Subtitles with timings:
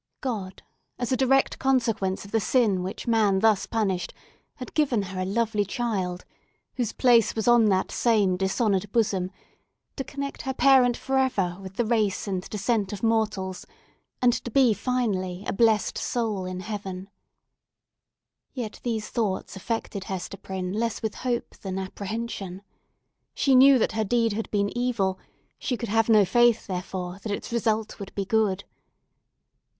[0.19, 0.63] God,
[0.97, 4.15] as a direct consequence of the sin which man thus punished,
[4.55, 6.25] had given her a lovely child,
[6.73, 9.29] whose place was on that same dishonoured bosom,
[9.97, 13.67] to connect her parent for ever with the race and descent of mortals,
[14.23, 17.07] and to be finally a blessed soul in heaven!
[18.53, 22.63] Yet these thoughts affected Hester Prynne less with hope than apprehension.
[23.35, 25.19] She knew that her deed had been evil;
[25.59, 28.63] she could have no faith, therefore, that its result would be good.